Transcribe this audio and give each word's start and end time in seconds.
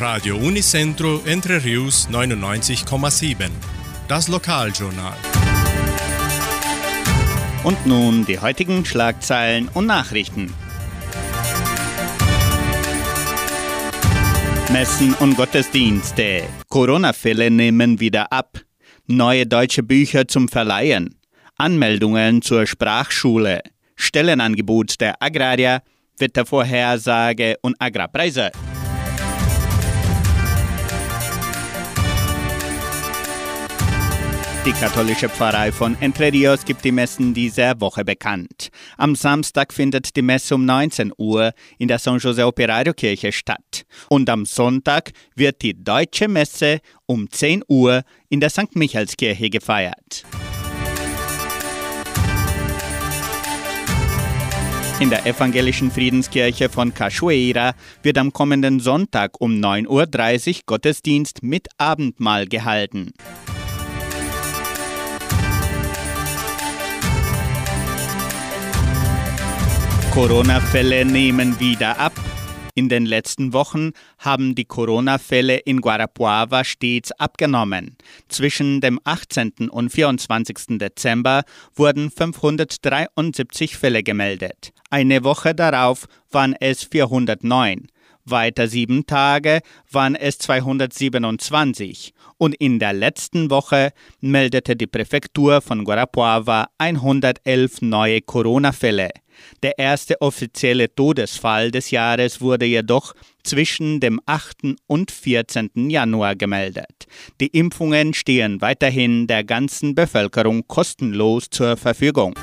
Radio 0.00 0.36
Unicentro 0.36 1.20
Entre 1.26 1.62
Rius 1.62 2.08
99,7. 2.10 3.50
Das 4.08 4.28
Lokaljournal. 4.28 5.12
Und 7.64 7.84
nun 7.84 8.24
die 8.24 8.38
heutigen 8.38 8.86
Schlagzeilen 8.86 9.68
und 9.74 9.84
Nachrichten. 9.84 10.54
Messen 14.72 15.12
und 15.20 15.36
Gottesdienste. 15.36 16.44
Corona-Fälle 16.70 17.50
nehmen 17.50 18.00
wieder 18.00 18.32
ab. 18.32 18.58
Neue 19.06 19.46
deutsche 19.46 19.82
Bücher 19.82 20.26
zum 20.26 20.48
Verleihen. 20.48 21.14
Anmeldungen 21.58 22.40
zur 22.40 22.66
Sprachschule. 22.66 23.60
Stellenangebot 23.96 24.98
der 24.98 25.22
Agrarier. 25.22 25.82
Wettervorhersage 26.18 27.56
und 27.60 27.76
Agrarpreise. 27.78 28.50
Die 34.66 34.72
katholische 34.72 35.30
Pfarrei 35.30 35.72
von 35.72 35.96
Entre 36.02 36.30
Rios 36.30 36.66
gibt 36.66 36.84
die 36.84 36.92
Messen 36.92 37.32
dieser 37.32 37.80
Woche 37.80 38.04
bekannt. 38.04 38.68
Am 38.98 39.14
Samstag 39.14 39.72
findet 39.72 40.14
die 40.16 40.20
Messe 40.20 40.54
um 40.54 40.66
19 40.66 41.14
Uhr 41.16 41.52
in 41.78 41.88
der 41.88 41.98
San 41.98 42.18
Jose 42.18 42.46
Operario 42.46 42.92
Kirche 42.92 43.32
statt. 43.32 43.86
Und 44.10 44.28
am 44.28 44.44
Sonntag 44.44 45.12
wird 45.34 45.62
die 45.62 45.82
Deutsche 45.82 46.28
Messe 46.28 46.80
um 47.06 47.30
10 47.30 47.64
Uhr 47.68 48.02
in 48.28 48.40
der 48.40 48.50
St. 48.50 48.76
Michaelskirche 48.76 49.48
gefeiert. 49.48 50.26
In 55.00 55.08
der 55.08 55.24
evangelischen 55.24 55.90
Friedenskirche 55.90 56.68
von 56.68 56.92
Cachoeira 56.92 57.72
wird 58.02 58.18
am 58.18 58.30
kommenden 58.34 58.78
Sonntag 58.78 59.40
um 59.40 59.52
9.30 59.52 60.48
Uhr 60.48 60.62
Gottesdienst 60.66 61.42
mit 61.42 61.68
Abendmahl 61.78 62.46
gehalten. 62.46 63.14
Corona-Fälle 70.10 71.04
nehmen 71.04 71.60
wieder 71.60 72.00
ab. 72.00 72.12
In 72.74 72.88
den 72.88 73.06
letzten 73.06 73.52
Wochen 73.52 73.92
haben 74.18 74.56
die 74.56 74.64
Corona-Fälle 74.64 75.58
in 75.58 75.80
Guarapuava 75.80 76.64
stets 76.64 77.12
abgenommen. 77.12 77.96
Zwischen 78.28 78.80
dem 78.80 78.98
18. 79.04 79.70
und 79.70 79.90
24. 79.90 80.78
Dezember 80.78 81.44
wurden 81.76 82.10
573 82.10 83.76
Fälle 83.76 84.02
gemeldet. 84.02 84.72
Eine 84.90 85.22
Woche 85.22 85.54
darauf 85.54 86.06
waren 86.32 86.56
es 86.58 86.82
409. 86.82 87.86
Weiter 88.24 88.66
sieben 88.66 89.06
Tage 89.06 89.60
waren 89.90 90.16
es 90.16 90.38
227 90.38 92.14
und 92.36 92.54
in 92.56 92.78
der 92.80 92.92
letzten 92.92 93.48
Woche 93.50 93.92
meldete 94.20 94.74
die 94.74 94.86
Präfektur 94.86 95.60
von 95.60 95.84
Guarapuava 95.84 96.68
111 96.78 97.82
neue 97.82 98.20
Corona-Fälle. 98.20 99.10
Der 99.62 99.78
erste 99.78 100.20
offizielle 100.20 100.94
Todesfall 100.94 101.70
des 101.70 101.90
Jahres 101.90 102.40
wurde 102.40 102.66
jedoch 102.66 103.14
zwischen 103.42 104.00
dem 104.00 104.20
8. 104.26 104.76
und 104.86 105.10
14. 105.10 105.70
Januar 105.88 106.36
gemeldet. 106.36 107.06
Die 107.40 107.48
Impfungen 107.48 108.14
stehen 108.14 108.60
weiterhin 108.60 109.26
der 109.26 109.44
ganzen 109.44 109.94
Bevölkerung 109.94 110.66
kostenlos 110.66 111.50
zur 111.50 111.76
Verfügung. 111.76 112.34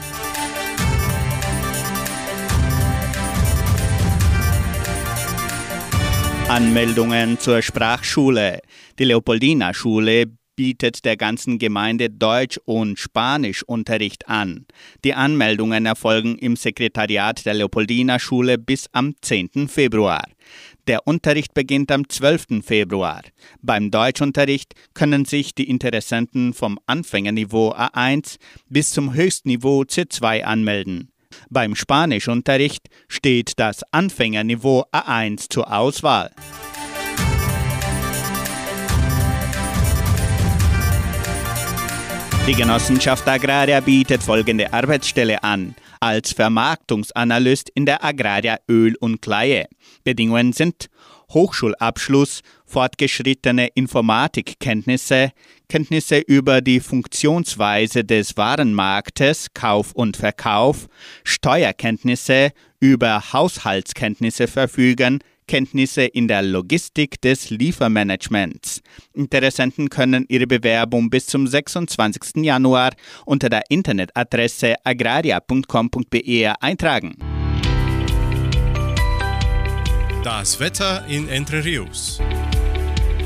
Anmeldungen 6.50 7.38
zur 7.40 7.62
Sprachschule. 7.62 8.62
Die 8.98 9.03
Leopoldina 9.03 9.73
Schule 9.73 10.28
bietet 10.58 11.05
der 11.05 11.16
ganzen 11.16 11.59
Gemeinde 11.59 12.09
Deutsch- 12.09 12.59
und 12.66 13.00
Spanischunterricht 13.00 14.28
an. 14.28 14.66
Die 15.06 15.13
Anmeldungen 15.13 15.85
erfolgen 15.85 16.38
im 16.38 16.57
Sekretariat 16.57 17.45
der 17.45 17.53
Leopoldina 17.53 18.19
Schule 18.19 18.57
bis 18.57 18.90
am 18.91 19.13
10. 19.22 19.69
Februar. 19.69 20.23
Der 20.88 21.07
Unterricht 21.07 21.53
beginnt 21.53 21.91
am 21.91 22.09
12. 22.09 22.63
Februar. 22.66 23.22
Beim 23.62 23.91
Deutschunterricht 23.91 24.73
können 24.94 25.23
sich 25.23 25.56
die 25.56 25.69
Interessenten 25.69 26.53
vom 26.53 26.79
Anfängerniveau 26.88 27.74
A1 27.74 28.38
bis 28.68 28.89
zum 28.89 29.13
Höchstniveau 29.13 29.84
C2 29.84 30.41
anmelden. 30.41 31.12
Beim 31.50 31.75
Spanischunterricht 31.75 32.88
steht 33.07 33.53
das 33.57 33.84
Anfängerniveau 33.91 34.85
A1 34.91 35.50
zur 35.50 35.72
Auswahl. 35.72 36.31
Die 42.47 42.56
Genossenschaft 42.56 43.28
Agraria 43.28 43.81
bietet 43.81 44.24
folgende 44.24 44.72
Arbeitsstelle 44.72 45.44
an. 45.44 45.75
Als 46.00 46.31
Vermarktungsanalyst 46.31 47.69
in 47.75 47.85
der 47.85 48.06
Agraria 48.06 48.58
Öl 48.69 48.96
und 49.02 49.22
Kleie. 49.22 49.68
Bedingungen 50.06 50.53
sind 50.53 50.88
Hochschulabschluss, 51.34 52.40
fortgeschrittene 52.66 53.68
Informatikkenntnisse, 53.75 55.34
Kenntnisse 55.68 56.19
über 56.19 56.62
die 56.62 56.80
Funktionsweise 56.80 58.06
des 58.06 58.38
Warenmarktes, 58.38 59.47
Kauf 59.53 59.91
und 59.91 60.16
Verkauf, 60.16 60.88
Steuerkenntnisse, 61.25 62.53
über 62.80 63.34
Haushaltskenntnisse 63.34 64.47
verfügen, 64.47 65.19
Kenntnisse 65.47 66.03
in 66.03 66.28
der 66.28 66.41
Logistik 66.41 67.22
des 67.22 67.50
Liefermanagements. 67.50 68.81
Interessenten 69.13 69.90
können 69.90 70.25
ihre 70.30 70.46
Bewerbung 70.47 71.09
bis 71.09 71.25
zum 71.25 71.47
26. 71.47 72.44
Januar 72.44 72.91
unter 73.25 73.50
der 73.50 73.63
Internetadresse 73.69 74.75
agraria.com.be 74.84 76.53
eintragen. 76.62 77.16
Das 80.24 80.59
Wetter 80.59 81.06
in 81.07 81.30
Entre 81.30 81.63
Rios. 81.63 82.19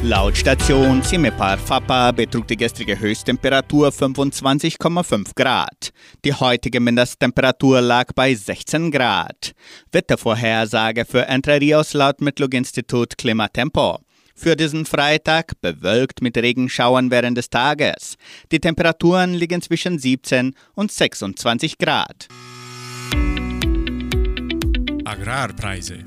Laut 0.04 0.36
Station 0.36 1.04
Cimepar 1.04 1.60
Fapa 1.60 2.12
betrug 2.12 2.48
die 2.48 2.58
gestrige 2.58 3.00
Höchsttemperatur 3.00 3.90
25,5 3.90 5.36
Grad. 5.36 5.92
Die 6.26 6.34
heutige 6.34 6.80
Mindesttemperatur 6.80 7.82
lag 7.82 8.12
bei 8.16 8.34
16 8.34 8.90
Grad. 8.90 9.54
Wettervorhersage 9.92 11.06
für 11.06 11.28
Entre 11.28 11.62
Rios 11.62 11.94
laut 11.94 12.20
Metlog-Institut 12.20 13.16
Klimatempo. 13.16 14.00
Für 14.34 14.56
diesen 14.56 14.88
Freitag 14.88 15.62
bewölkt 15.62 16.24
mit 16.24 16.36
Regenschauern 16.36 17.12
während 17.12 17.38
des 17.38 17.52
Tages. 17.52 18.16
Die 18.52 18.60
Temperaturen 18.60 19.36
liegen 19.36 19.62
zwischen 19.62 20.00
17 20.00 20.56
und 20.74 20.92
26 20.92 21.78
Grad. 21.78 22.28
Agrarpreise. 25.06 26.00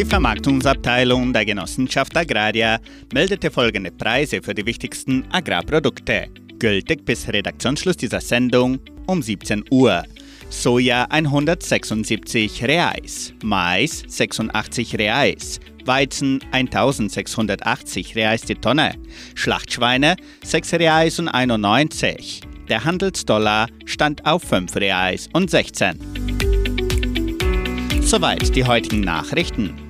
Die 0.00 0.06
Vermarktungsabteilung 0.06 1.30
der 1.30 1.44
Genossenschaft 1.44 2.16
Agraria 2.16 2.78
meldete 3.12 3.50
folgende 3.50 3.90
Preise 3.90 4.40
für 4.40 4.54
die 4.54 4.64
wichtigsten 4.64 5.26
Agrarprodukte. 5.30 6.28
Gültig 6.58 7.04
bis 7.04 7.28
Redaktionsschluss 7.28 7.98
dieser 7.98 8.22
Sendung 8.22 8.78
um 9.06 9.20
17 9.20 9.62
Uhr. 9.70 10.04
Soja 10.48 11.04
176 11.10 12.64
Reais, 12.64 13.34
Mais 13.44 14.02
86 14.06 14.98
Reais, 14.98 15.60
Weizen 15.84 16.40
1680 16.50 18.16
Reais 18.16 18.40
die 18.40 18.54
Tonne, 18.54 18.94
Schlachtschweine 19.34 20.16
6 20.42 20.72
Reais 20.72 21.18
und 21.18 21.28
91. 21.28 22.40
Der 22.70 22.84
Handelsdollar 22.84 23.68
stand 23.84 24.24
auf 24.24 24.44
5 24.44 24.76
Reais 24.76 25.28
und 25.34 25.50
16. 25.50 25.98
Soweit 28.00 28.56
die 28.56 28.64
heutigen 28.64 29.02
Nachrichten. 29.02 29.89